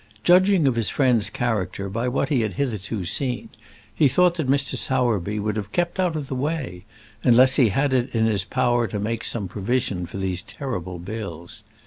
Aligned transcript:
Judging 0.23 0.65
of 0.65 0.73
his 0.73 0.89
friend's 0.89 1.29
character 1.29 1.87
by 1.87 2.07
what 2.07 2.29
he 2.29 2.41
had 2.41 2.53
hitherto 2.53 3.05
seen, 3.05 3.49
he 3.93 4.07
thought 4.07 4.33
that 4.33 4.49
Mr. 4.49 4.75
Sowerby 4.75 5.37
would 5.37 5.55
have 5.57 5.71
kept 5.71 5.99
out 5.99 6.15
of 6.15 6.25
the 6.25 6.33
way, 6.33 6.85
unless 7.23 7.57
he 7.57 7.69
had 7.69 7.93
it 7.93 8.15
in 8.15 8.25
his 8.25 8.43
power 8.43 8.87
to 8.87 8.99
make 8.99 9.23
some 9.23 9.47
provision 9.47 10.07
for 10.07 10.17
these 10.17 10.41
terrible 10.41 10.97
bills. 10.97 11.61